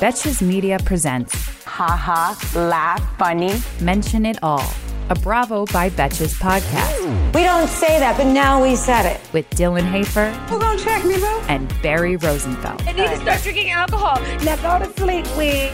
[0.00, 1.34] Betches Media presents
[1.64, 3.52] Ha Ha, laugh, funny.
[3.80, 4.64] Mention It All,
[5.10, 9.20] a Bravo by Betches podcast We don't say that, but now we said it.
[9.32, 11.40] with Dylan Hafer Who gonna check me, bro?
[11.48, 12.82] and Barry Rosenfeld.
[12.82, 14.20] I need to start drinking alcohol.
[14.44, 15.70] Now go to sleep, we.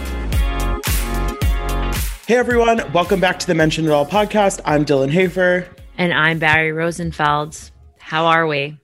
[2.26, 4.60] Hey everyone, welcome back to the Mention It All podcast.
[4.65, 5.66] I'm Dylan Hafer.
[5.98, 7.70] And I'm Barry Rosenfeld.
[7.98, 8.78] How are we?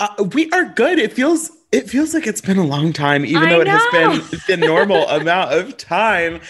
[0.00, 0.98] Uh, we are good.
[0.98, 3.82] It feels it feels like it's been a long time, even I though it has
[3.92, 4.10] know.
[4.10, 6.40] been the normal amount of time.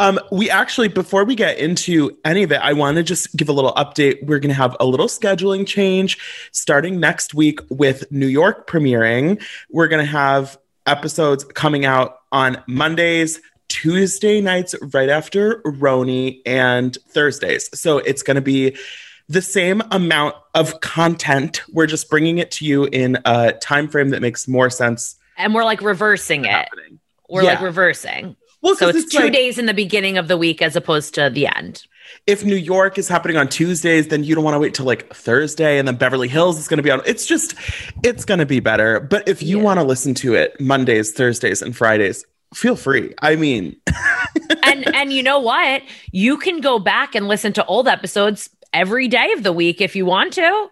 [0.00, 3.48] Um, we actually, before we get into any of it, I want to just give
[3.48, 4.24] a little update.
[4.26, 6.18] We're going to have a little scheduling change
[6.50, 9.40] starting next week with New York premiering.
[9.70, 16.98] We're going to have episodes coming out on Mondays, Tuesday nights right after RHONY, and
[17.08, 17.70] Thursdays.
[17.78, 18.76] So it's going to be
[19.28, 21.62] the same amount of content.
[21.72, 25.16] We're just bringing it to you in a time frame that makes more sense.
[25.36, 26.50] And we're like reversing it.
[26.50, 26.98] happening.
[27.28, 28.36] We're like reversing.
[28.62, 31.14] Well, So 'cause it's, two like, days in the beginning of the week as opposed
[31.14, 31.84] to the end.
[32.26, 35.12] If New York is happening on Tuesdays, then you don't want to wait till like
[35.14, 37.00] Thursday, and then Beverly Hills is going to be on.
[37.06, 37.54] It's just,
[38.04, 39.00] it's going to be better.
[39.00, 39.62] But if you Yeah.
[39.64, 43.14] want to listen to it Mondays, Thursdays, and Fridays, feel free.
[43.22, 43.76] I mean,
[44.64, 45.82] And and you know what?
[46.12, 49.96] You can go back and listen to old episodes every day of the week if
[49.96, 50.68] you want to.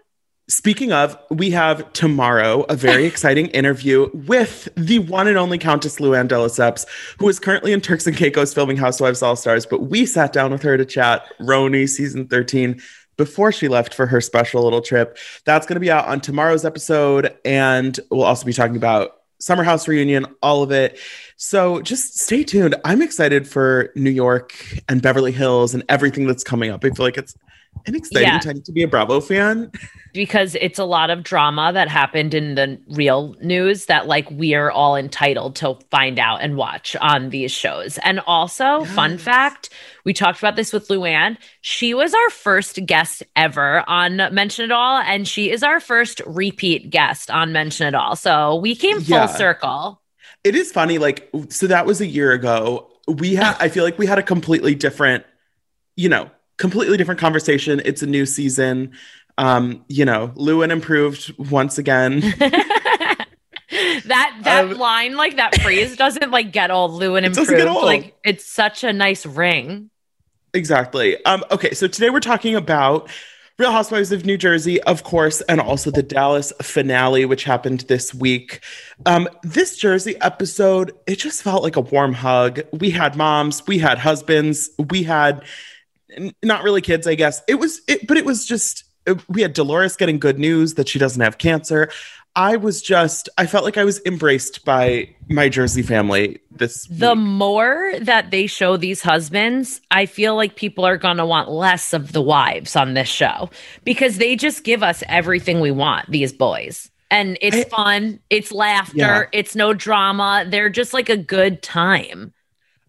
[0.48, 6.00] Speaking of, we have tomorrow a very exciting interview with the one and only Countess
[6.00, 6.86] Luann de Lesseps,
[7.20, 9.64] who is currently in Turks and Caicos filming Housewives All Stars.
[9.64, 12.80] But we sat down with her to chat RHONY season 13
[13.16, 15.18] before she left for her special little trip.
[15.44, 17.36] That's going to be out on tomorrow's episode.
[17.44, 20.98] And we'll also be talking about Summer House reunion, all of it.
[21.36, 22.74] So just stay tuned.
[22.84, 24.54] I'm excited for New York
[24.88, 26.84] and Beverly Hills and everything that's coming up.
[26.84, 27.34] I feel like it's
[27.86, 28.38] an exciting Yeah.
[28.38, 29.70] time to be a Bravo fan.
[30.12, 34.54] because it's a lot of drama that happened in the real news that like we
[34.54, 37.96] are all entitled to find out and watch on these shows.
[37.98, 39.70] And also, fun fact,
[40.04, 41.36] we talked about this with Luann.
[41.60, 46.20] She was our first guest ever on Mention It All, and she is our first
[46.26, 48.16] repeat guest on Mention It All.
[48.16, 49.26] So we came full Yeah.
[49.26, 50.02] circle.
[50.42, 52.90] It is funny, like, so that was a year ago.
[53.06, 55.24] We had, I feel like we had a completely different,
[55.96, 56.30] you know,
[56.60, 57.82] completely different conversation.
[57.84, 58.92] It's a new season.
[59.38, 62.20] Um, you know, Luann improved once again.
[62.40, 63.26] that
[64.42, 67.00] that Um, line, like that phrase, doesn't like get old.
[67.00, 67.58] Luann It doesn't improved.
[67.58, 67.84] get old.
[67.84, 69.90] Like it's such a nice ring.
[70.54, 71.22] exactly.
[71.24, 73.08] Um, okay, so today we're talking about
[73.58, 78.12] Real Housewives of New Jersey, of course, and also the Dallas finale, which happened this
[78.14, 78.60] week.
[79.06, 82.60] Um, this Jersey episode, it just felt like a warm hug.
[82.72, 85.44] We had moms, we had husbands, we had
[86.42, 87.42] not really kids, I guess.
[87.48, 90.88] It was, it, but it was just, uh, we had Dolores getting good news that
[90.88, 91.90] she doesn't have cancer.
[92.36, 97.14] I was just, I felt like I was embraced by my Jersey family this The
[97.14, 97.24] week.
[97.24, 101.92] more that they show these husbands, I feel like people are going to want less
[101.92, 103.50] of the wives on this show
[103.84, 106.88] because they just give us everything we want, these boys.
[107.10, 109.22] And it's I- fun, it's laughter, Yeah.
[109.32, 110.44] it's no drama.
[110.46, 112.32] They're just like a good time.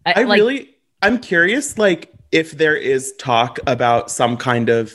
[0.06, 4.92] I, I like, really, I'm curious, like if there is talk about some kind of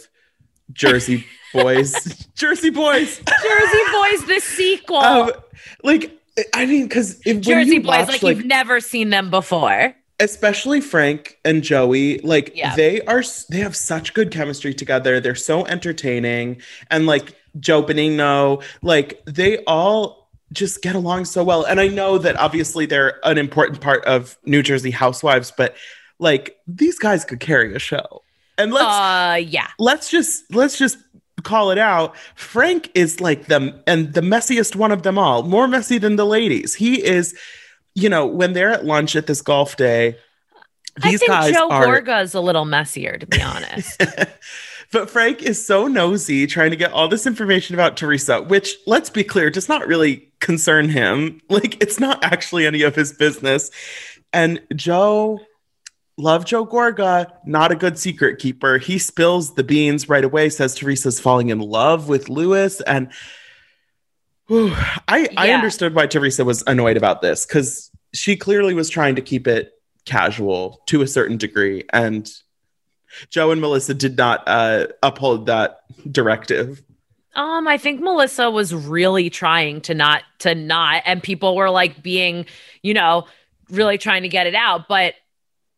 [0.73, 1.93] Jersey boys,
[2.35, 4.97] Jersey boys, Jersey Boys, the sequel.
[4.97, 5.31] um,
[5.83, 6.11] like
[6.53, 9.95] I mean, because Jersey Boys, like, you've never seen them before.
[10.19, 12.75] especially Frank and Joey, like Yeah.
[12.75, 15.19] they are, they have such good chemistry together.
[15.19, 16.61] They're so entertaining,
[16.91, 21.63] and like Joe Benigno, like they all just get along so well.
[21.65, 25.75] And I know that obviously they're an important part of New Jersey Housewives, but
[26.19, 28.23] like these guys could carry a show.
[28.57, 29.67] And let's uh, yeah.
[29.77, 30.97] let's just let's just
[31.43, 32.15] call it out.
[32.35, 36.25] Frank is like them and the messiest one of them all, more messy than the
[36.25, 36.73] ladies.
[36.73, 37.37] He is,
[37.93, 40.17] you know, when they're at lunch at this golf day,
[41.01, 44.01] I these think guys Joe are Gorga is a little messier, to be honest.
[44.91, 49.11] but Frank is so nosy trying to get all this information about Teresa, which let's
[49.11, 51.41] be clear, does not really concern him.
[51.49, 53.69] Like it's not actually any of his business.
[54.33, 55.39] And Joe
[56.17, 58.79] Love Joe Gorga, not a good secret keeper.
[58.79, 62.81] He spills the beans right away, says Teresa's falling in love with Lewis.
[62.81, 63.11] And
[64.47, 64.73] Whew.
[65.07, 69.21] I I understood why Teresa was annoyed about this because she clearly was trying to
[69.21, 69.73] keep it
[70.05, 72.31] casual to a certain degree, and
[73.29, 76.81] Joe and Melissa did not uh, uphold that directive.
[77.35, 82.01] Um, I think Melissa was really trying to not to not, and people were like
[82.01, 82.45] being,
[82.81, 83.27] you know,
[83.69, 84.87] really trying to get it out.
[84.87, 85.15] But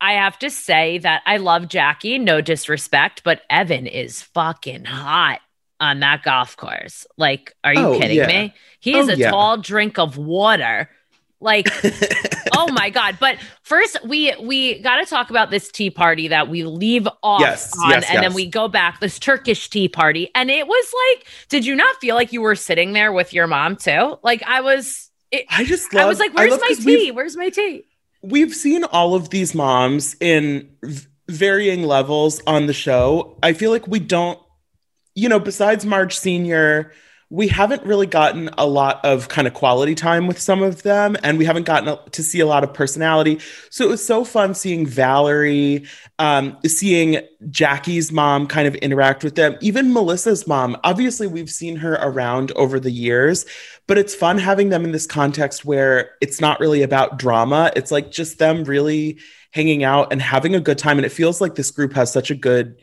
[0.02, 5.40] I have to say that I love Jackie, no disrespect, but Evan is fucking hot
[5.80, 7.06] on that golf course.
[7.18, 8.28] Like, are you Oh, kidding yeah.
[8.28, 8.54] me?
[8.80, 9.32] He is Oh, a yeah.
[9.32, 10.90] tall drink of water.
[11.42, 11.68] Like,
[12.52, 13.18] oh my god!
[13.20, 17.42] But first, we we got to talk about this tea party that we leave off
[17.42, 19.00] Yes, on, yes, and then we go back.
[19.00, 22.56] This Turkish tea party, and it was like, did you not feel like you were
[22.56, 24.18] sitting there with your mom too?
[24.24, 25.10] Like I was.
[25.32, 26.04] It, I just love.
[26.04, 27.12] I was like, "Where's my tea?
[27.12, 27.86] Where's my tea?"
[28.22, 30.70] We've seen all of these moms in
[31.28, 33.38] varying levels on the show.
[33.44, 34.40] I feel like we don't,
[35.16, 36.92] you know, besides Marge Sr.,
[37.32, 41.16] we haven't really gotten a lot of kind of quality time with some of them,
[41.24, 43.40] and we haven't gotten to see a lot of personality.
[43.70, 45.86] So it was so fun seeing Valerie,
[46.18, 47.22] um, seeing
[47.52, 50.76] Jackie's mom kind of interact with them, even Melissa's mom.
[50.84, 53.46] Obviously, we've seen her around over the years,
[53.86, 57.72] but it's fun having them in this context where it's not really about drama.
[57.76, 59.20] It's like just them really
[59.52, 60.98] hanging out and having a good time.
[60.98, 62.82] And it feels like this group has such a good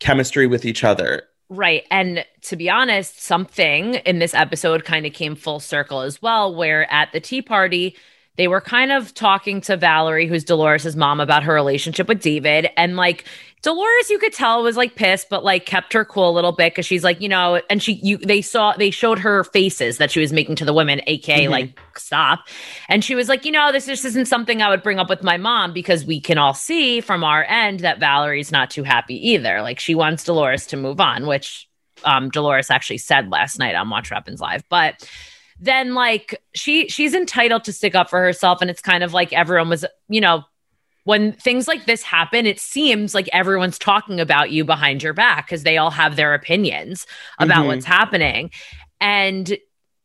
[0.00, 1.22] chemistry with each other.
[1.48, 1.84] Right.
[1.90, 6.52] And to be honest, something in this episode kind of came full circle as well,
[6.52, 7.96] where at the tea party,
[8.36, 12.68] they were kind of talking to Valerie, who's Dolores' mom, about her relationship with David.
[12.76, 13.24] And like
[13.62, 16.72] Dolores, you could tell was like pissed, but like kept her cool a little bit
[16.72, 20.10] because she's like, you know, and she you they saw they showed her faces that
[20.10, 21.50] she was making to the women, aka Mhm.
[21.50, 22.46] like stop.
[22.88, 25.22] And she was like, you know, this just isn't something I would bring up with
[25.24, 29.30] my mom because we can all see from our end that Valerie's not too happy
[29.30, 29.62] either.
[29.62, 31.68] Like she wants Dolores to move on, which
[32.04, 34.62] um Dolores actually said last night on Watch Happens Live.
[34.68, 35.08] But
[35.58, 39.32] then like she she's entitled to stick up for herself and it's kind of like
[39.32, 40.44] everyone was, you know,
[41.06, 45.46] when things like this happen, it seems like everyone's talking about you behind your back
[45.46, 47.06] because they all have their opinions
[47.38, 47.66] about Mhm.
[47.68, 48.50] what's happening.
[49.00, 49.56] And,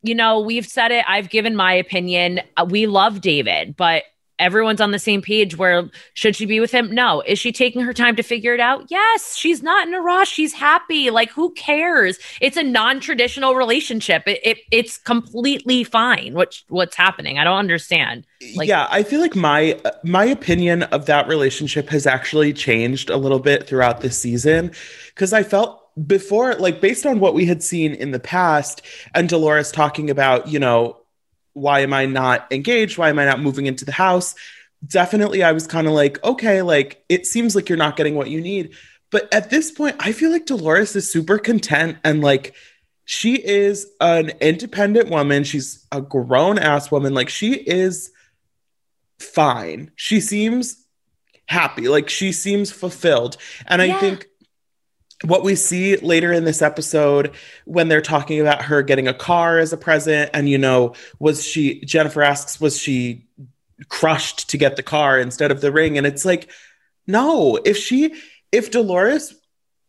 [0.03, 2.41] you know, we've said it, I've given my opinion.
[2.55, 4.03] Uh, We love David, but
[4.41, 6.93] everyone's on the same page where should she be with him?
[6.93, 7.21] No.
[7.21, 8.85] Is she taking her time to figure it out?
[8.89, 9.35] Yes.
[9.35, 10.31] She's not in a rush.
[10.31, 11.09] She's happy.
[11.09, 12.19] Like, who cares?
[12.41, 14.23] It's a non-traditional relationship.
[14.27, 16.33] It, it it's completely fine.
[16.33, 17.37] What's what's happening?
[17.37, 18.25] I don't understand.
[18.55, 23.17] Like- yeah, I feel like my my opinion of that relationship has actually changed a
[23.17, 24.71] little bit throughout this season
[25.09, 28.81] because I felt before like based on what we had seen in the past
[29.13, 30.97] and Dolores talking about, you know,
[31.53, 32.97] why am I not engaged?
[32.97, 34.35] Why am I not moving into the house?
[34.85, 38.29] Definitely I was kind of like, okay, like it seems like you're not getting what
[38.29, 38.73] you need.
[39.11, 42.55] But at this point, I feel like Dolores is super content and like
[43.05, 45.43] she is an independent woman.
[45.43, 47.13] She's a grown ass woman.
[47.13, 48.11] Like she is
[49.19, 49.91] fine.
[49.95, 50.83] She seems
[51.45, 51.89] happy.
[51.89, 53.35] Like she seems fulfilled.
[53.67, 54.27] And I think
[55.23, 57.33] what we see later in this episode
[57.65, 61.45] when they're talking about her getting a car as a present and you know was
[61.45, 63.27] she Jennifer asks was she
[63.89, 65.97] crushed to get the car instead of the ring?
[65.97, 66.49] And it's like
[67.07, 68.15] no if she
[68.51, 69.35] if Dolores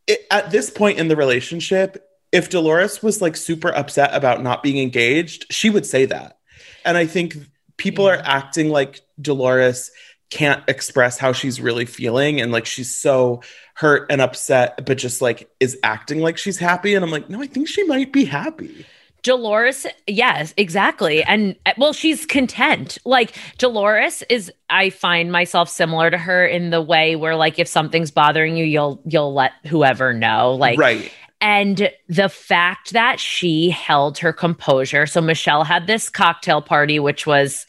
[0.08, 4.62] i at this point in the relationship if Dolores was like super upset about not
[4.62, 6.38] being engaged she would say that.
[6.84, 7.36] And I think
[7.76, 9.90] people are acting like Dolores
[10.32, 13.42] can't express how she's really feeling and like she's so
[13.74, 17.42] hurt and upset but just like is acting like she's happy and I'm like no
[17.42, 18.86] I think she might be happy
[19.22, 21.22] Dolores, yes, exactly.
[21.22, 22.98] And well, she's content.
[23.04, 27.68] Like Dolores is I find myself similar to her in the way where like if
[27.68, 30.54] something's bothering you, you'll you'll let whoever know.
[30.54, 35.06] Like right and the fact that she held her composure.
[35.06, 37.66] So Michelle had this cocktail party which was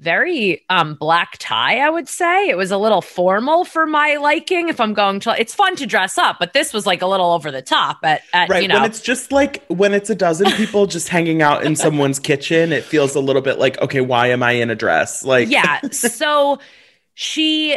[0.00, 2.48] very um black tie, I would say.
[2.48, 5.86] It was a little formal for my liking if I'm going to it's fun to
[5.86, 8.68] dress up, but this was like a little over the top at, at right you
[8.68, 12.18] know when it's just like when it's a dozen people just hanging out in someone's
[12.18, 15.50] kitchen it feels a little bit like okay why am I in a dress like
[15.50, 15.80] yeah.
[15.90, 16.58] So
[17.14, 17.76] she,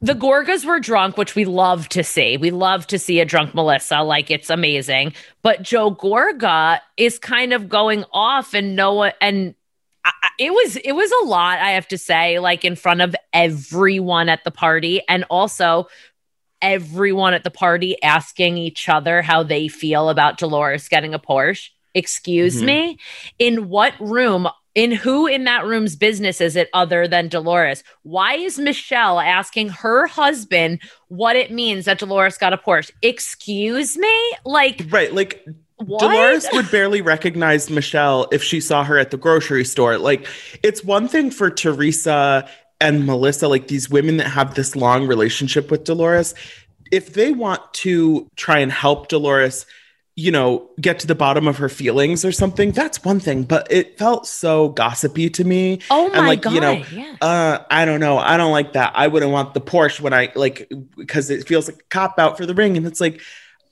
[0.00, 2.36] the Gorgas were drunk, which we love to see.
[2.36, 4.02] We love to see a drunk Melissa.
[4.02, 5.14] Like it's amazing.
[5.42, 9.54] But Joe Gorga is kind of going off and Noah and
[10.22, 13.14] I, it was it was a lot I have to say like in front of
[13.32, 15.86] everyone at the party and also
[16.62, 21.70] everyone at the party asking each other how they feel about Dolores getting a Porsche.
[21.94, 22.66] Excuse Mhm.
[22.66, 22.98] me.
[23.38, 27.82] In what room in who in that room's business is it other than Dolores?
[28.02, 32.92] Why is Michelle asking her husband what it means that Dolores got a Porsche?
[33.02, 34.32] Excuse me?
[34.44, 35.44] Like right like
[35.86, 36.00] what?
[36.00, 39.98] Dolores would barely recognize Michelle if she saw her at the grocery store.
[39.98, 40.26] Like,
[40.62, 42.48] it's one thing for Teresa
[42.80, 46.34] and Melissa, like these women that have this long relationship with Dolores.
[46.90, 49.66] If they want to try and help Dolores,
[50.16, 53.44] you know, get to the bottom of her feelings or something, that's one thing.
[53.44, 55.80] But it felt so gossipy to me.
[55.90, 56.52] oh my and like, god!
[56.52, 57.16] you know, yeah.
[57.20, 58.18] uh, I don't know.
[58.18, 58.92] I don't like that.
[58.94, 62.36] I wouldn't want the Porsche when I like because it feels like a cop out
[62.36, 62.76] for the ring.
[62.76, 63.20] And it's like,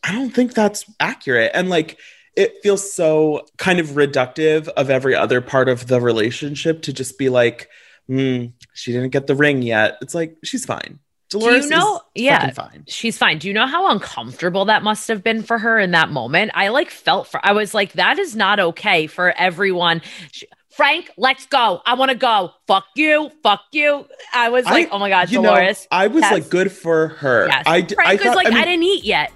[0.03, 1.51] I don't think that's accurate.
[1.55, 1.99] And like
[2.37, 7.19] it feels so kind of reductive of every other part of the relationship to just
[7.19, 7.69] be like,
[8.07, 9.99] hmm, she didn't get the ring yet.
[10.01, 11.01] It's like she's fine.
[11.31, 12.51] Dolores know- is yeah.
[12.53, 12.85] fine.
[12.87, 13.39] She's fine.
[13.39, 16.53] Do you know how uncomfortable that must have been for her in that moment?
[16.55, 20.01] I like felt for I was like that is not okay for everyone.
[20.33, 20.45] Sh-
[20.79, 21.83] Frank, let's go.
[21.85, 22.53] I want to go.
[22.69, 23.33] Fuck you.
[23.43, 24.07] Fuck you.
[24.33, 25.89] I was like, I- oh my god, you know, Dolores.
[25.91, 26.33] I was Yes.
[26.33, 27.49] like, good for her.
[27.49, 27.65] yes.
[27.67, 29.33] I, d- Frank I was thought, like, I I, didn't eat yet.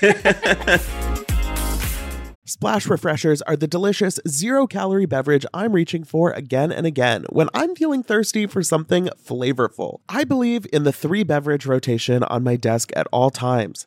[2.46, 7.50] Splash Refreshers are the delicious zero calorie beverage I'm reaching for again and again when
[7.52, 9.98] I'm feeling thirsty for something flavorful.
[10.08, 13.86] I believe in the three beverage rotation on my desk at all times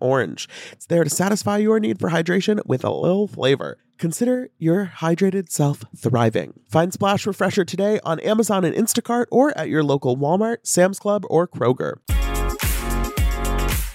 [0.00, 0.48] orange.
[0.72, 3.78] It's there to satisfy your need for hydration with a little flavor.
[3.98, 6.54] Consider your hydrated self thriving.
[6.68, 11.24] Find Splash Refresher today on Amazon and Instacart or at your local Walmart, Sam's Club,
[11.28, 11.98] or Kroger.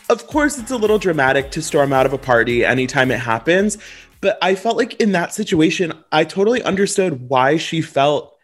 [0.10, 3.78] Of course, it's a little dramatic to storm out of a party anytime it happens,
[4.22, 8.37] but I felt like in that situation, I totally understood why she felt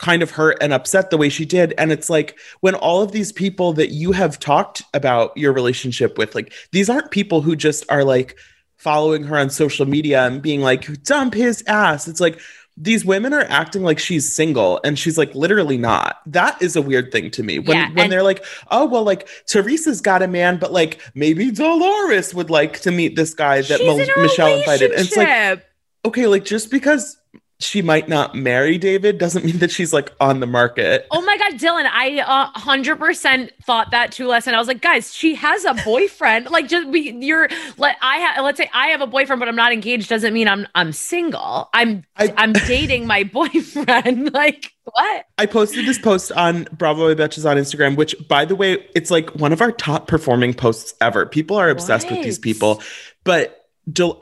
[0.00, 1.74] kind of hurt and upset the way she did.
[1.76, 6.16] And it's like when all of these people that you have talked about your relationship
[6.16, 8.36] with, like these aren't people who just are like
[8.78, 12.08] following her on social media and being like, dump his ass.
[12.08, 12.40] It's like
[12.78, 16.20] these women are acting like she's single and she's like literally not.
[16.24, 17.58] That is a weird thing to me.
[17.58, 21.50] When Yeah, when they're like, oh well, like Teresa's got a man, but like maybe
[21.50, 24.92] Dolores would like to meet this guy that in Michelle invited.
[24.92, 25.62] And it's like,
[26.06, 27.19] okay, like just because
[27.60, 31.06] she might not marry David doesn't mean that she's like on the market.
[31.10, 34.54] Oh my God, Dylan, I uh, 100% thought that too last night.
[34.54, 36.50] I was like, guys, she has a boyfriend.
[36.50, 39.56] like, just be, you're, let, I have, let's say I have a boyfriend, but I'm
[39.56, 41.68] not engaged doesn't mean I'm, I'm single.
[41.74, 44.32] I'm, I- I, am dating my boyfriend.
[44.34, 45.26] like, what?
[45.36, 49.30] I posted this post on Bravo Betches on Instagram, which, by the way, it's like
[49.34, 51.26] one of our top performing posts ever.
[51.26, 52.82] People are obsessed with these people,
[53.22, 53.59] but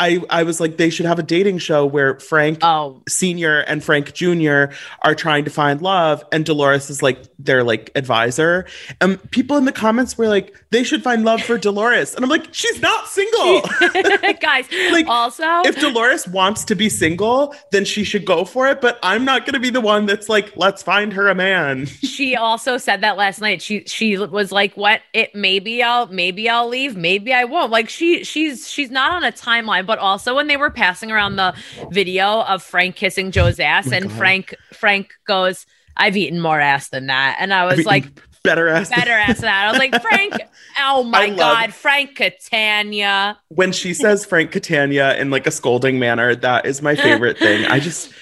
[0.00, 3.82] I I was like, they should have a dating show where Frank Oh, Senior and
[3.82, 4.66] Frank Jr.
[5.02, 8.66] are trying to find love, and Dolores is like their like advisor.
[9.00, 12.30] And people in the comments were like, they should find love for Dolores, and I'm
[12.30, 13.62] like, she's not single.
[14.40, 18.80] guys, Like, also, if Dolores wants to be single, then she should go for it.
[18.80, 21.86] But I'm not going to be the one that's like, let's find her a man.
[21.86, 23.62] she also said that last night.
[23.62, 25.00] She she was like, "What?
[25.12, 29.24] It maybe I'll maybe I'll leave, maybe I won't." Like she she's she's not on
[29.24, 29.86] a timeline.
[29.86, 31.54] But also when they were passing around the
[31.90, 34.16] video of Frank kissing Joe's ass, oh and God.
[34.18, 38.06] Frank Frank goes, "I've eaten more ass than that," and I was like,
[38.42, 38.90] better ass.
[38.90, 40.34] "Better ass than that." I was like, "Frank,
[40.80, 45.98] oh my I god, Frank Catania." when she says Frank Catania in like a scolding
[45.98, 47.64] manner, that is my favorite thing.
[47.66, 48.12] I just,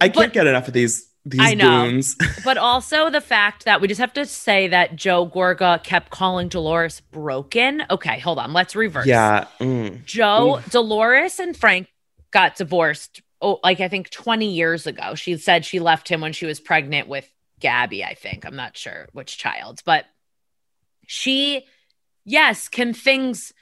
[0.00, 1.84] I can't But- get enough of these these I know.
[1.84, 2.16] goons.
[2.44, 6.48] But also the fact that we just have to say that Joe Gorga kept calling
[6.48, 7.82] Dolores broken.
[7.90, 8.52] Okay, hold on.
[8.52, 9.06] Let's reverse.
[9.06, 9.46] yeah.
[9.60, 10.04] mm.
[10.04, 11.88] Joe, Dolores, and Frank
[12.30, 13.22] got divorced.
[13.42, 15.14] Oh, like I think 20 years ago.
[15.14, 18.46] She said she left him when she was pregnant with Gabby, I think.
[18.46, 20.06] I'm not sure which child, but
[21.06, 21.66] she,
[22.24, 23.52] yes, can things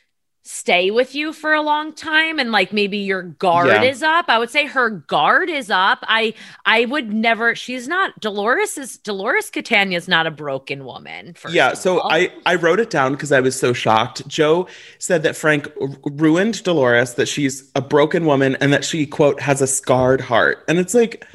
[0.50, 3.82] stay with you for a long time and like maybe your guard Yeah.
[3.82, 6.32] is up i would say her guard is up i
[6.64, 11.74] i would never she's not dolores is dolores catania is not a broken woman Yeah,
[11.74, 12.10] so all.
[12.10, 14.26] I I wrote it down because I was so shocked.
[14.26, 19.04] Joe said that Frank r- ruined Dolores, that she's a broken woman, and that she
[19.06, 20.64] quote has a scarred heart.
[20.68, 21.26] And it's like,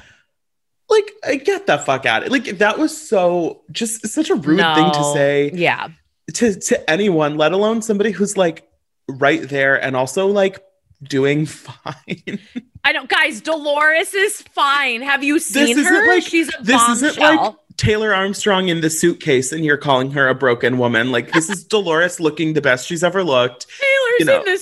[0.90, 2.30] like I get the fuck out.
[2.30, 5.52] Like that was so just such a rude thing to say.
[5.54, 5.90] yeah
[6.34, 8.68] to to anyone, let alone somebody who's like
[9.10, 10.64] right there and also like
[11.04, 12.40] doing fine.
[12.84, 13.42] I don't, guys.
[13.42, 15.02] Dolores is fine.
[15.02, 16.08] Have you seen isn't her?
[16.08, 17.56] like- She's a this isn't like.
[17.76, 21.12] Taylor Armstrong in the suitcase and you're calling her a broken woman.
[21.12, 23.66] Like this is Dolores looking the best she's ever looked.
[23.68, 24.40] Taylor's you know.
[24.42, 24.58] in the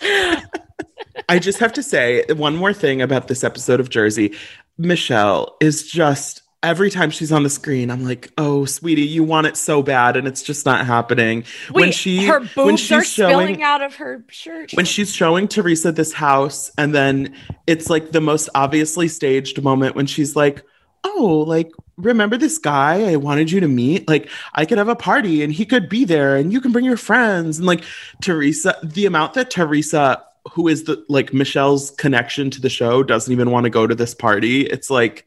[0.00, 0.44] suitcase.
[1.28, 4.34] I just have to say one more thing about this episode of Jersey.
[4.78, 9.46] Michelle is just every time she's on the screen, I'm like, "Oh, sweetie, you want
[9.46, 12.92] it so bad, and it's just not happening." Wait, when she her when boobs she's
[12.92, 14.72] are showing spilling out of her shirt.
[14.74, 17.34] when she's showing Teresa this house, and then
[17.66, 20.64] it's like the most obviously staged moment when she's like,
[21.04, 24.08] "Oh, like remember this guy I wanted you to meet?
[24.08, 26.84] Like I could have a party and he could be there, and you can bring
[26.84, 27.84] your friends." And like
[28.20, 33.32] Teresa, the amount that Teresa, who is the like Michelle's connection to the show, doesn't
[33.32, 34.62] even want to go to this party.
[34.62, 35.26] It's like,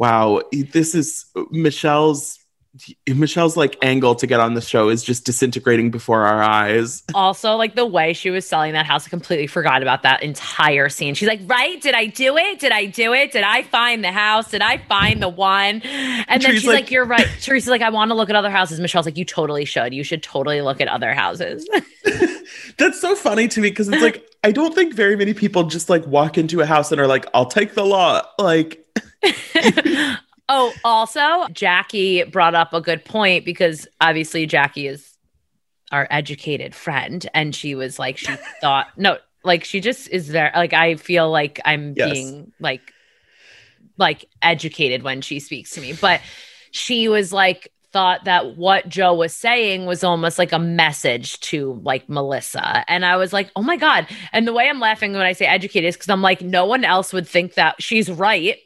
[0.00, 0.40] wow,
[0.72, 2.38] this is Michelle's.
[3.08, 7.02] Michelle's like angle to get on the show is just disintegrating before our eyes.
[7.14, 10.88] also, like the way she was selling that house, I completely forgot about that entire
[10.88, 11.14] scene.
[11.14, 11.82] She's like, "Right?
[11.82, 12.60] Did I do it?
[12.60, 13.32] Did I do it?
[13.32, 14.50] Did I find the house?
[14.50, 17.90] Did I find the one?" And then she's like, like- "You're right." Teresa's like, "I
[17.90, 19.92] want to look at other houses." Michelle's like, "You totally should.
[19.92, 21.68] You should totally look at other houses."
[22.78, 25.90] That's so funny to me because it's like I don't think very many people just
[25.90, 28.86] like walk into a house and are like, "I'll take the lot." Like,
[30.48, 35.16] oh, also, Jackie brought up a good point because obviously Jackie is
[35.92, 40.52] our educated friend, and she was like, she thought, no, like she just is there.
[40.54, 42.12] Like, I feel like I'm Yes.
[42.12, 42.92] being like,
[43.96, 46.20] like educated when she speaks to me, but
[46.70, 51.80] she was like, thought that what Joe was saying was almost like a message to
[51.82, 52.84] like Melissa.
[52.86, 54.06] And I was like, oh my God.
[54.32, 56.84] And the way I'm laughing when I say educated is because I'm like, no one
[56.84, 58.56] else would think that she's right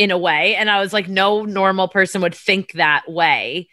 [0.00, 0.56] in a way.
[0.56, 3.68] And I was like, no normal person would think that way.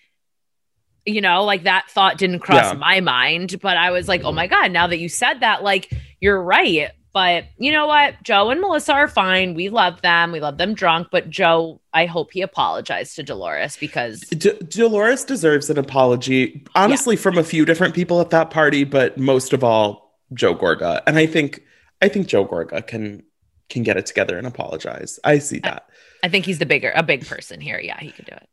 [1.05, 2.77] You know, like that thought didn't cross Yeah.
[2.77, 3.61] my mind.
[3.61, 6.91] But I was like, oh my God, now that you said that, like, you're right.
[7.13, 8.21] But you know what?
[8.23, 9.53] Joe and Melissa are fine.
[9.53, 10.33] We love them.
[10.33, 11.07] We love them drunk.
[11.13, 17.15] But Joe, I hope he apologized to Dolores because D- Dolores deserves an apology, honestly,
[17.15, 21.01] from a few different people at that party, but most of all, Joe Gorga.
[21.07, 21.61] And I think,
[22.01, 23.23] I think Joe Gorga can
[23.69, 25.19] can get it together and apologize.
[25.23, 25.89] I see that.
[26.27, 27.79] I think he's the bigger, a big person here.
[27.79, 28.49] Yeah, he could do it.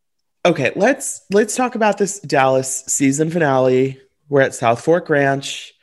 [0.46, 4.00] Okay, let's let's talk about this Dallas season finale.
[4.28, 5.74] We're at Southfork Ranch.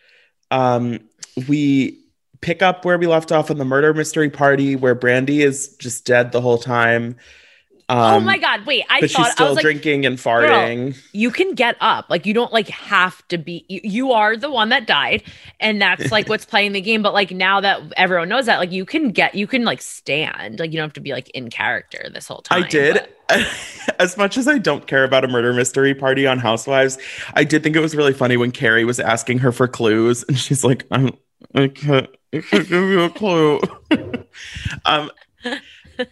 [0.51, 1.01] Um,
[1.49, 1.99] we
[2.39, 6.05] pick up where we left off on the murder mystery party, where Brandi is just
[6.05, 7.17] dead the whole time.
[7.91, 8.65] Um, oh my God.
[8.65, 10.97] Wait, I but thought she's I still was like, drinking and farting.
[11.11, 12.09] you can get up.
[12.09, 15.23] Like you don't like have to be you, you are the one that died
[15.59, 18.71] and that's like what's playing the game but like now that everyone knows that like
[18.71, 20.59] you can get you can like stand.
[20.59, 22.63] Like you don't have to be like in character this whole time.
[22.63, 22.93] I did.
[22.93, 23.09] but-
[23.99, 26.97] As much as I don't care about a murder mystery party on Housewives,
[27.33, 30.37] I did think it was really funny when Kary was asking her for clues, and
[30.37, 31.11] she's like, "I'm,
[31.55, 33.61] I can't, I can't give you a clue."
[34.85, 35.11] um,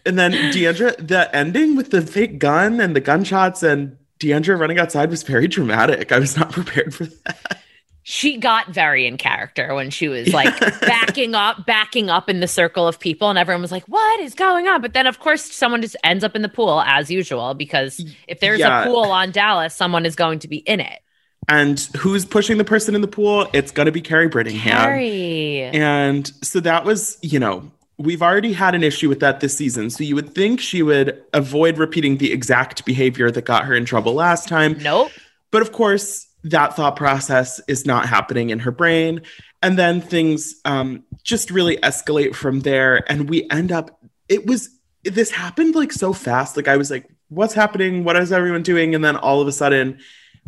[0.05, 4.79] and then D'Andra, the ending with the fake gun and the gunshots and D'Andra running
[4.79, 6.11] outside was very dramatic.
[6.11, 7.61] I was not prepared for that.
[8.03, 12.47] she got very in character when she was like backing up, backing up in the
[12.47, 15.43] circle of people, and everyone was like, "What is going on?" But then, of course,
[15.43, 18.81] someone just ends up in the pool as usual because if there's Yeah.
[18.83, 20.99] a pool on Dallas, someone is going to be in it.
[21.47, 23.47] And who's pushing the person in the pool?
[23.53, 24.83] It's going to be Kary Brittingham.
[24.83, 25.61] Kary.
[25.73, 29.89] And so that was, you know, we've already had an issue with that this season.
[29.89, 33.85] So you would think she would avoid repeating the exact behavior that got her in
[33.85, 34.77] trouble last time.
[34.81, 35.11] nope.
[35.51, 39.21] But of course, that thought process is not happening in her brain.
[39.61, 43.03] And then things um, just really escalate from there.
[43.11, 44.69] And we end up, it was,
[45.03, 46.55] this happened like so fast.
[46.55, 48.05] Like I was like, what's happening?
[48.05, 48.95] What is everyone doing?
[48.95, 49.99] And then all of a sudden,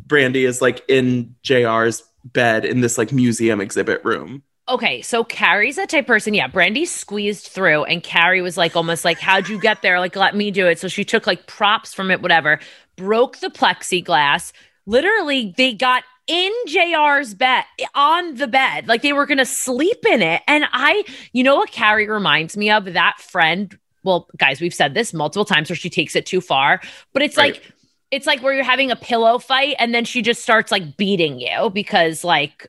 [0.07, 4.43] Brandi is like in JR's bed in this like museum exhibit room.
[4.69, 6.33] Okay, so Kary's that type person.
[6.33, 9.99] Yeah, Brandi squeezed through, and Kary was like, almost like, "How'd you get there?
[9.99, 12.59] Like, let me do it." So she took like props from it, whatever.
[12.95, 14.53] Broke the plexiglass.
[14.85, 20.21] Literally, they got in JR's bed on the bed, like they were gonna sleep in
[20.21, 20.41] it.
[20.47, 23.77] And I, you know what, Kary reminds me of that friend.
[24.03, 26.79] Well, guys, we've said this multiple times where she takes it too far,
[27.13, 27.53] but it's Right.
[27.55, 27.63] like
[28.11, 31.39] it's like where you're having a pillow fight and then she just starts like beating
[31.39, 32.67] you because like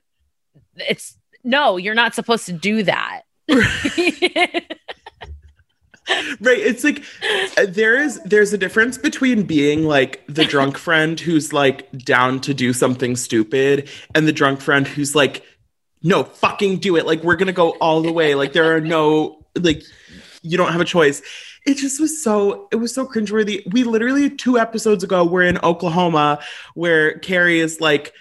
[0.77, 3.23] it's no, you're not supposed to do that.
[6.41, 7.05] right it's like
[7.59, 12.41] uh, there is there's a difference between being like the drunk friend who's like down
[12.41, 15.45] to do something stupid and the drunk friend who's like
[16.03, 17.07] no fucking do it.
[17.07, 18.35] Like we're gonna go all the way.
[18.35, 19.83] Like there are no like
[20.43, 21.23] you don't have a choice.
[21.65, 23.71] It just was so it was so cringeworthy.
[23.73, 26.41] We literally two episodes ago were in oklahoma
[26.75, 28.13] where Kary is like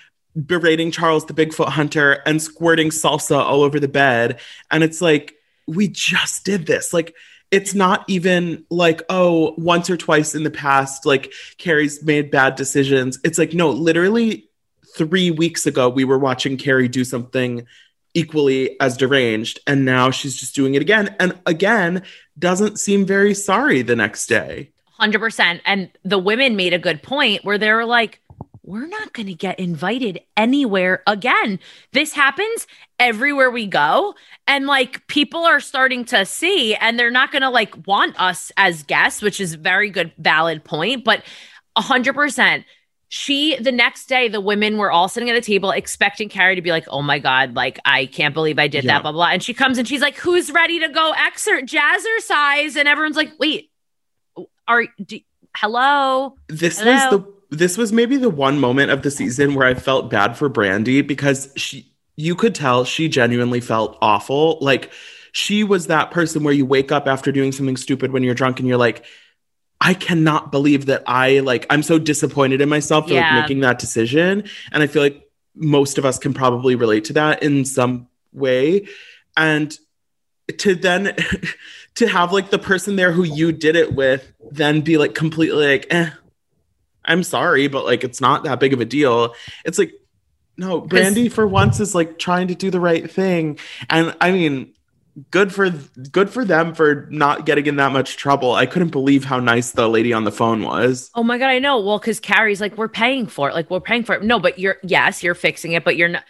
[0.45, 4.39] berating Charles the Bigfoot hunter and squirting salsa all over the bed.
[4.69, 5.35] And it's like,
[5.67, 6.93] we just did this.
[6.93, 7.15] Like,
[7.51, 12.55] it's not even like, oh, once or twice in the past, like Kary's made bad
[12.55, 13.19] decisions.
[13.23, 14.49] It's like, no, literally
[14.95, 17.65] three weeks ago, we were watching Kary do something
[18.13, 19.59] equally as deranged.
[19.67, 21.15] And now she's just doing it again.
[21.19, 22.03] And again,
[22.39, 24.71] doesn't seem very sorry the next day.
[24.99, 25.61] 100%.
[25.65, 28.21] And the women made a good point where they were like,
[28.71, 31.59] we're not going to get invited anywhere again.
[31.91, 32.67] This happens
[32.99, 34.15] everywhere we go.
[34.47, 38.49] And like people are starting to see, and they're not going to like want us
[38.55, 41.03] as guests, which is very good, valid point.
[41.03, 41.23] But
[41.77, 42.63] 100%.
[43.13, 46.61] She, the next day, the women were all sitting at a table expecting Kary to
[46.61, 48.93] be like, oh my God, like, I can't believe I did Yeah.
[48.93, 49.31] that, blah, blah.
[49.31, 52.77] And she comes and she's like, who's ready to go exert jazzercise?
[52.77, 53.69] And everyone's like, wait,
[54.65, 55.19] are, do,
[55.57, 56.37] hello?
[56.47, 56.93] this Hello?
[56.93, 60.37] was the this was maybe the one moment of the season where I felt bad
[60.37, 64.57] for Brandi because she you could tell she genuinely felt awful.
[64.61, 64.91] Like
[65.33, 68.59] she was that person where you wake up after doing something stupid when you're drunk
[68.59, 69.05] and you're like,
[69.81, 73.33] I cannot believe that I like I'm so disappointed in myself for Yeah.
[73.35, 74.45] like making that decision.
[74.71, 78.87] And I feel like most of us can probably relate to that in some way.
[79.35, 79.77] And
[80.59, 81.15] to then
[81.95, 85.65] to have like the person there who you did it with then be like completely
[85.67, 86.11] like, eh,
[87.05, 89.35] I'm sorry, but like it's not that big of a deal.
[89.65, 89.93] It's like,
[90.57, 93.57] no, Brandi for once is like trying to do the right thing.
[93.89, 94.73] And I mean,
[95.31, 95.69] good for
[96.11, 98.53] good for them for not getting in that much trouble.
[98.53, 101.09] I couldn't believe how nice the lady on the phone was.
[101.15, 101.79] Oh my god, I know.
[101.79, 103.55] Well, because Kary's like, we're paying for it.
[103.55, 104.23] Like, we're paying for it.
[104.23, 106.23] No, but you're yes, you're fixing it, but you're not.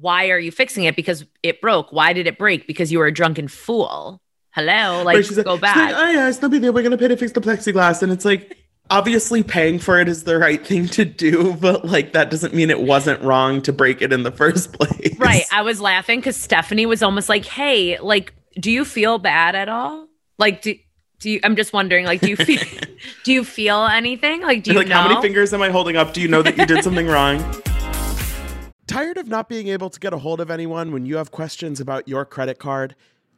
[0.00, 0.94] Why are you fixing it?
[0.94, 1.90] Because it broke.
[1.90, 2.66] Why did it break?
[2.66, 4.20] Because you were a drunken fool.
[4.50, 5.76] Hello, like go she's back.
[5.76, 6.72] like, oh yeah, it's no big deal.
[6.72, 8.56] We're gonna pay to fix the plexiglass, and it's like
[8.90, 12.70] obviously paying for it is the right thing to do, but like that doesn't mean
[12.70, 15.16] it wasn't wrong to break it in the first place.
[15.18, 15.44] right.
[15.52, 19.68] I was laughing because Stephanie was almost like, hey, like, do you feel bad at
[19.68, 20.08] all?
[20.38, 20.74] Like, do
[21.20, 21.40] do you?
[21.42, 22.60] I'm just wondering, like, do you feel
[23.24, 24.42] do you feel anything?
[24.42, 24.94] Like, do you like know?
[24.94, 26.14] how many fingers am I holding up?
[26.14, 27.38] Do you know that you did something wrong?
[28.86, 31.78] Tired of not being able to get a hold of anyone when you have questions
[31.78, 32.94] about your credit card?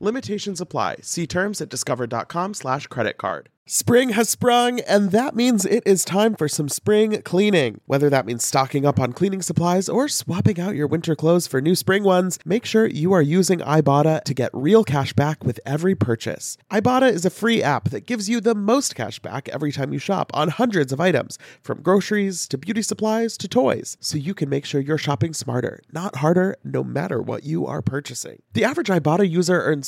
[0.00, 0.96] Limitations apply.
[1.02, 3.48] See terms at discover.com slash credit card.
[3.70, 7.82] Spring has sprung, and that means it is time for some spring cleaning.
[7.84, 11.60] Whether that means stocking up on cleaning supplies or swapping out your winter clothes for
[11.60, 15.60] new spring ones, make sure you are using Ibotta to get real cash back with
[15.66, 16.56] every purchase.
[16.72, 19.98] Ibotta is a free app that gives you the most cash back every time you
[19.98, 24.48] shop on hundreds of items, from groceries to beauty supplies to toys, so you can
[24.48, 28.40] make sure you're shopping smarter, not harder, no matter what you are purchasing.
[28.54, 29.87] The average Ibotta user earns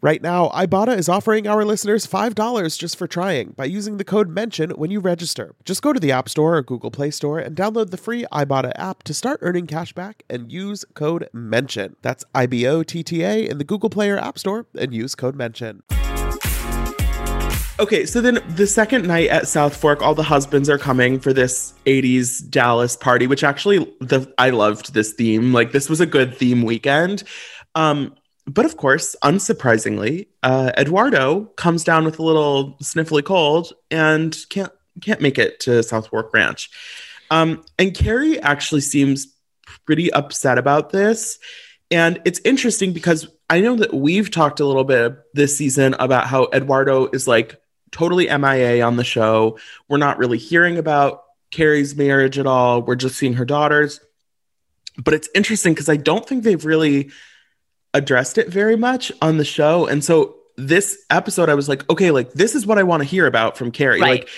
[0.00, 4.28] Right now, Ibotta is offering our listeners $5 just for trying by using the code
[4.28, 5.54] MENTION when you register.
[5.64, 8.72] Just go to the App Store or Google Play Store and download the free Ibotta
[8.76, 11.96] app to start earning cash back and use code MENTION.
[12.02, 14.94] That's I B O T T A in the Google Play or App Store and
[14.94, 15.82] use code MENTION.
[17.80, 21.74] Okay, so then the second night at Southfork, all the husbands are coming for this
[21.84, 25.52] 80s Dallas party, which actually the I loved this theme.
[25.52, 27.24] Like this was a good theme weekend.
[27.74, 28.14] Um,
[28.46, 34.72] but of course, unsurprisingly, uh, Eduardo comes down with a little sniffly cold and can't
[35.00, 36.70] can't make it to Southfork Ranch.
[37.30, 39.34] Um, and Kary actually seems
[39.86, 41.38] pretty upset about this.
[41.90, 46.26] And it's interesting because I know that we've talked a little bit this season about
[46.26, 49.58] how Eduardo is like totally MIA on the show.
[49.88, 52.82] We're not really hearing about Kary's marriage at all.
[52.82, 54.00] We're just seeing her daughters.
[55.02, 57.10] But it's interesting because I don't think they've really
[57.94, 59.86] addressed it very much on the show.
[59.86, 63.08] And so this episode, I was like, okay, like this is what I want to
[63.08, 64.00] hear about from Kary.
[64.00, 64.20] Right.
[64.20, 64.28] Like,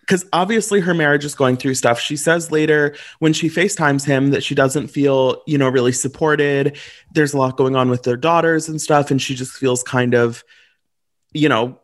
[0.00, 1.98] because obviously her marriage is going through stuff.
[1.98, 6.76] She says later when she FaceTimes him that she doesn't feel, you know, really supported.
[7.12, 9.10] There's a lot going on with their daughters and stuff.
[9.10, 10.44] And she just feels kind of,
[11.32, 11.78] you know,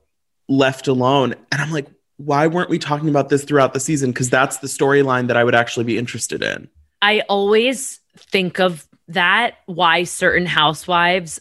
[0.48, 1.34] left alone.
[1.50, 1.86] And I'm like,
[2.18, 4.10] why weren't we talking about this throughout the season?
[4.10, 6.68] Because that's the storyline that I would actually be interested in.
[7.00, 11.40] I always think of that why certain housewives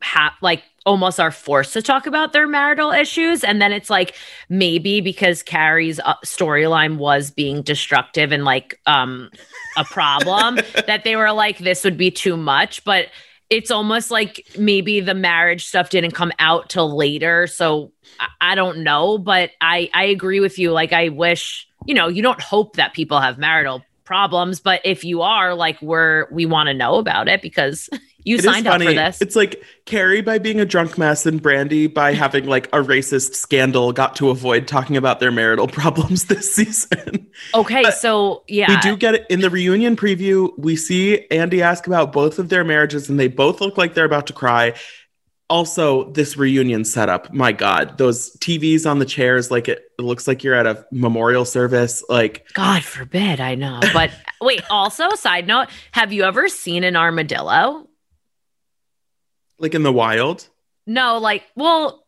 [0.00, 3.42] have like almost are forced to talk about their marital issues.
[3.42, 4.14] And then it's like
[4.48, 9.30] maybe because Kary's uh, storyline was being destructive and like um
[9.76, 12.84] a problem that they were like this would be too much.
[12.84, 13.08] But
[13.50, 17.46] it's almost like maybe the marriage stuff didn't come out till later.
[17.46, 19.18] So I, I don't know.
[19.18, 20.70] But I I agree with you.
[20.72, 25.04] Like I wish you know you don't hope that people have marital problems but if
[25.04, 27.88] you are like we're we want to know about it because
[28.24, 31.42] you It signed up for this It's like Kary by being a drunk mess and
[31.42, 36.24] Brandi by having like a racist scandal got to avoid talking about their marital problems
[36.26, 37.26] this season.
[37.54, 40.50] okay so yeah We do get it in the reunion preview.
[40.58, 44.04] We see Andy ask about both of their marriages and they both look like they're
[44.04, 44.74] about to cry.
[45.54, 50.26] Also, this reunion setup, my God, those TVs on the chairs, like it, it looks
[50.26, 52.02] like you're at a memorial service.
[52.08, 56.96] Like, god forbid i know but wait also side note have you ever seen an
[56.96, 57.88] armadillo
[59.58, 60.48] like in the wild.
[60.86, 62.04] no like well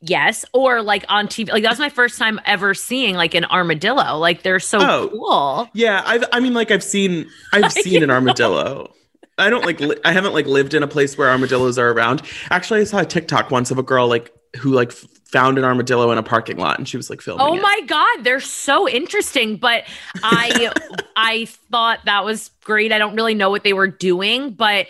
[0.00, 3.44] yes or like on tv like that was my first time ever seeing like an
[3.44, 5.08] armadillo like they're so Oh.
[5.10, 8.92] cool Yeah, I've I mean like I've seen I've seen an armadillo.
[9.38, 12.22] I don't like li- I haven't like lived in a place where armadillos are around.
[12.50, 15.64] Actually, I saw a TikTok once of a girl like who like f- found an
[15.64, 17.60] armadillo in a parking lot and she was like filming Oh it.
[17.62, 19.56] my god, they're so interesting.
[19.56, 19.84] But
[20.22, 20.72] I
[21.16, 22.92] I thought that was great.
[22.92, 24.86] I don't really know what they were doing, but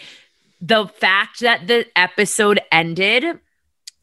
[0.61, 3.39] the fact that the episode ended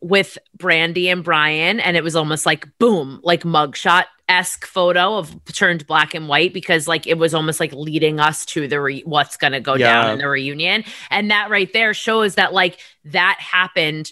[0.02, 5.44] with Brandi and Bryan, and it was almost like boom, like mugshot esque photo of
[5.46, 9.04] turned black and white because like it was almost like leading us to the re-
[9.06, 13.38] what's gonna go down in the reunion, and that right there shows that like that
[13.40, 14.12] happened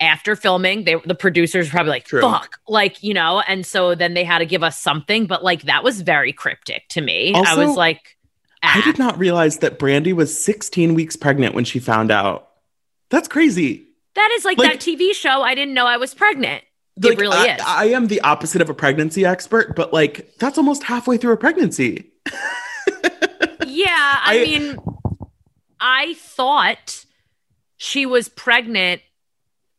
[0.00, 0.84] after filming.
[0.84, 2.20] They the producers probably like True.
[2.20, 5.62] fuck, like you know, and so then they had to give us something, but like
[5.62, 7.34] that was very cryptic to me.
[7.34, 8.16] I was like,
[8.62, 8.82] I ah.
[8.84, 12.48] did not realize that Brandi was 16 weeks pregnant when she found out.
[13.10, 13.86] That's crazy.
[14.14, 15.42] That is like, Like- that TV show.
[15.42, 16.64] I didn't know I was pregnant.
[17.00, 17.62] Like, it really I, is.
[17.66, 21.36] I am the opposite of a pregnancy expert, but like that's almost halfway through a
[21.36, 22.10] pregnancy.
[23.66, 24.78] yeah, I, I- mean,
[25.80, 27.04] I thought
[27.76, 29.00] she was pregnant,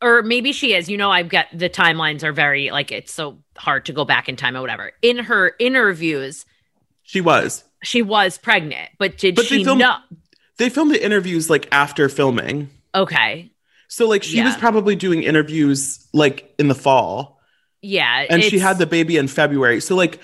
[0.02, 0.90] or maybe she is.
[0.90, 4.30] You know, I've got the timelines are very like it's so hard to go back
[4.30, 4.92] in time or whatever.
[5.02, 6.46] In her interviews,
[7.04, 7.64] She was.
[7.84, 9.98] she was pregnant, but did But they she filmed- know?
[10.58, 12.70] They filmed the interviews like after filming.
[12.94, 13.52] Okay,
[13.90, 17.42] So like she was probably doing interviews like in the fall.
[17.82, 19.82] yeah, and she had the baby in February.
[19.82, 20.20] So like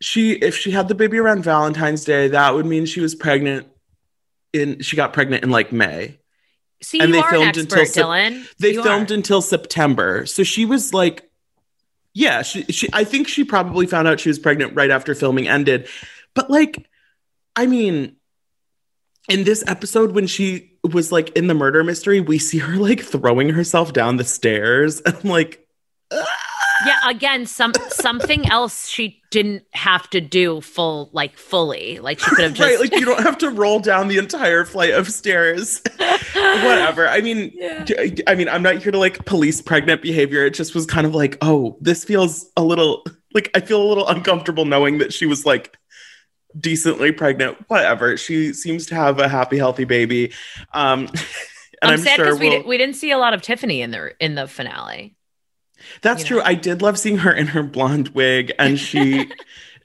[0.00, 3.66] she if she had the baby around Valentine's Day, that would mean she was pregnant
[4.52, 6.18] in she got pregnant in like May.
[6.82, 8.56] See, and you they are an filmed expert, until Dylan.
[8.58, 9.14] They You filmed are.
[9.14, 10.26] until September.
[10.26, 11.28] So she was like
[12.12, 15.48] yeah, she, she I think she probably found out she was pregnant right after filming
[15.48, 15.88] ended.
[16.34, 16.86] But like
[17.56, 18.16] I mean
[19.28, 23.00] in this episode when she was like in the murder mystery, we see her like
[23.00, 25.00] throwing herself down the stairs.
[25.06, 25.66] And I'm like
[26.84, 31.98] yeah again some something else she didn't have to do full like fully.
[31.98, 34.64] Like she could have just right like you don't have to roll down the entire
[34.64, 35.80] flight of stairs.
[36.34, 37.08] Whatever.
[37.08, 37.52] I mean
[38.26, 40.44] I mean i'm not here to like police pregnant behavior.
[40.44, 43.88] It just was kind of like oh this feels a little like i feel a
[43.88, 45.76] little uncomfortable knowing that she was like
[46.58, 48.16] decently pregnant whatever.
[48.16, 50.32] She seems to have a happy healthy baby.
[50.72, 51.08] Um
[51.82, 53.42] and i'm, i'm, sad sure because we, we'll- di- we didn't see a lot of
[53.42, 55.16] tiffany in the in the finale.
[56.02, 56.42] That's you true.
[56.42, 59.30] I did love seeing her in her blonde wig, and she,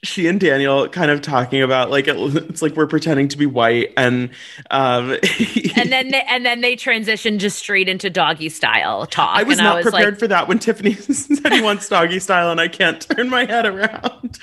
[0.03, 3.45] she and Daniel kind of talking about like it, it's like we're pretending to be
[3.45, 4.29] white, and
[4.71, 5.11] um,
[5.75, 9.57] and then they, and then they transitioned just straight into doggy style talk I was
[9.57, 12.61] not I was prepared like for that when Tiffany said he wants doggy style, and
[12.61, 14.39] I can't turn my head around.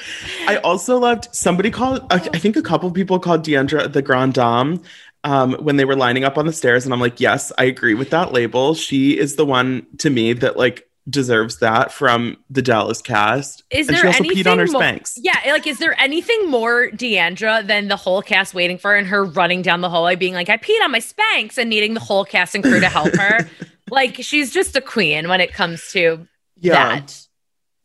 [0.46, 2.06] I also loved somebody called.
[2.10, 4.82] I I think a couple people called D'Andra the Grand Dame.
[5.24, 7.94] Um, when they were lining up on the stairs, and I'm like, yes, I agree
[7.94, 8.74] with that label.
[8.74, 13.62] She is the one to me that like deserves that from the Dallas cast.
[13.70, 15.12] Is and there she also anything peed on her mo- Spanx.
[15.16, 19.06] Yeah, like is there anything more D'Andra than the whole cast waiting for her and
[19.06, 22.00] her running down the hallway being like, I peed on my Spanx and needing the
[22.00, 23.48] whole cast and crew to help her?
[23.90, 26.26] like she's just a queen when it comes to
[26.58, 26.72] Yeah.
[26.96, 27.20] that.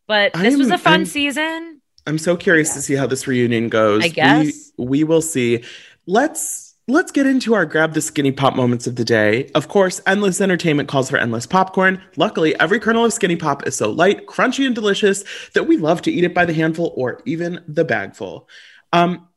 [0.08, 1.82] But this was I'm- a fun I'm- season.
[2.08, 4.04] I'm so curious to see how this reunion goes.
[4.04, 4.72] I guess.
[4.78, 5.64] we, we will see.
[6.08, 9.50] Let's let's get into our grab the skinny pop moments of the day.
[9.56, 12.02] Of course, endless entertainment calls for endless popcorn.
[12.18, 15.24] Luckily, every kernel of skinny pop is so light, crunchy, and delicious
[15.54, 18.50] that we love to eat it by the handful or even the bagful.
[18.92, 19.30] Um,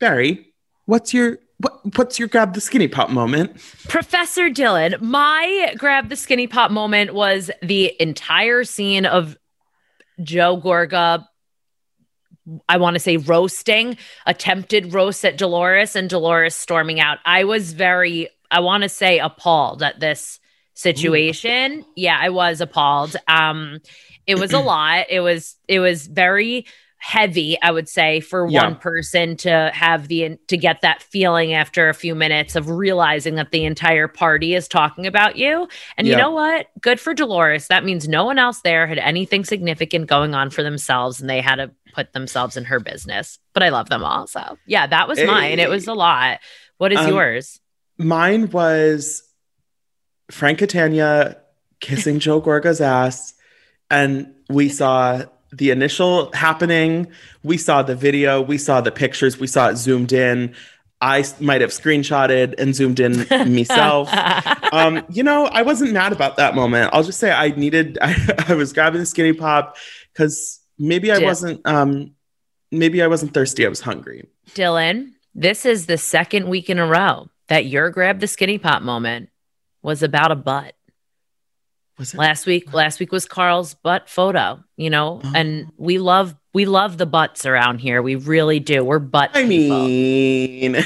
[0.00, 0.54] Barry,
[0.86, 3.60] what's your what, what's your grab the skinny pop moment?
[3.88, 9.36] Professor Dylan, my grab the skinny pop moment was the entire scene of
[10.22, 11.26] Joe Gorga,
[12.68, 17.18] I want to say roasting, attempted roast at Dolores and Dolores storming out.
[17.24, 20.40] I was very, I want to say appalled at this
[20.74, 21.80] situation.
[21.80, 21.86] Ooh.
[21.96, 23.16] Yeah, I was appalled.
[23.28, 23.78] Um,
[24.26, 25.06] it was a lot.
[25.10, 26.66] It was, it was very
[27.02, 28.62] heavy i would say for yeah.
[28.62, 33.34] one person to have the to get that feeling after a few minutes of realizing
[33.34, 35.66] that the entire party is talking about you.
[35.96, 36.12] And yeah.
[36.12, 36.68] you know what?
[36.80, 37.66] Good for dolores.
[37.66, 41.40] That means no one else there had anything significant going on for themselves and they
[41.40, 43.38] had to put themselves in her business.
[43.52, 44.56] But i love them all so.
[44.66, 45.26] Yeah that was hey.
[45.26, 45.58] mine.
[45.58, 46.38] It was a lot.
[46.78, 47.60] What is um, yours?
[47.98, 49.22] mine was
[50.30, 51.36] frank catania
[51.80, 53.34] kissing joe gorga's ass
[53.90, 57.08] and we saw the initial happening.
[57.42, 60.54] We saw the video, we saw the pictures, we saw it zoomed in.
[61.00, 64.08] I might have screenshotted and zoomed in myself.
[64.72, 66.90] um, you know, I wasn't mad about that moment.
[66.92, 69.76] I'll just say I needed, I, I was grabbing the skinny pop
[70.12, 72.12] because maybe I wasn't, um,
[72.70, 73.66] maybe I wasn't thirsty.
[73.66, 74.28] I was hungry.
[74.50, 78.82] Dylan, this is the second week in a row that your grab the skinny pop
[78.82, 79.28] moment
[79.82, 80.74] was about a butt.
[81.98, 82.18] Was it?
[82.18, 85.32] Last week, last week was Carl's butt photo, you know, oh.
[85.34, 88.02] and we love we love the butts around here.
[88.02, 88.84] We really do.
[88.84, 89.30] We're butt.
[89.34, 89.86] I people.
[89.86, 90.72] mean,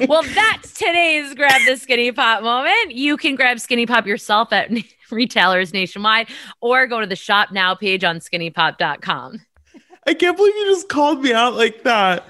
[0.08, 2.92] well, that's today's grab the skinny pop moment.
[2.92, 4.70] You can grab skinny pop yourself at
[5.10, 6.28] retailers nationwide
[6.60, 9.40] or go to the shop now page on skinnypop.com.
[10.06, 12.24] I can't believe you just called me out like that.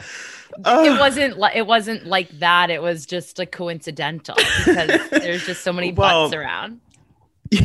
[0.64, 2.70] Uh, it wasn't like it wasn't like that.
[2.70, 6.80] It was just a coincidental because there's just so many well, butts around.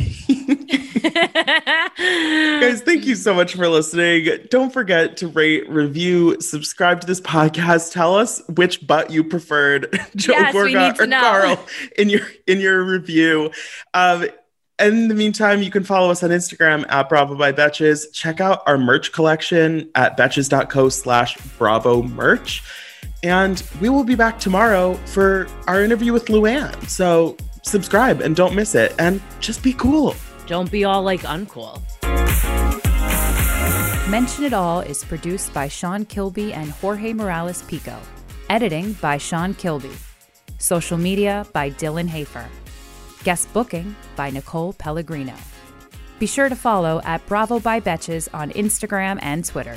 [2.58, 4.28] Guys, thank you so much for listening.
[4.50, 7.92] Don't forget to rate, review, subscribe to this podcast.
[7.92, 11.20] Tell us which butt you preferred, Joe yes, Gorga or know.
[11.20, 13.52] Carl, in your in your review.
[13.94, 14.26] Um,
[14.78, 18.12] in the meantime, you can follow us on Instagram at Bravo by Betches.
[18.12, 22.62] Check out our merch collection at betches.co slash Bravo merch.
[23.22, 26.88] And we will be back tomorrow for our interview with Luann.
[26.88, 28.94] So subscribe and don't miss it.
[28.98, 30.14] And just be cool.
[30.46, 31.82] Don't be all like uncool.
[34.08, 37.98] Mention It All is produced by Sean Kilby and Jorge Morales Pico.
[38.48, 39.90] Editing by Sean Kilby.
[40.58, 42.46] Social media by Dylan Hafer.
[43.24, 45.34] Guest booking by Nicole Pellegrino.
[46.20, 49.76] Be sure to follow at Bravo by Betches on Instagram and Twitter.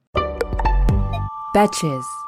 [1.53, 2.20] Betches.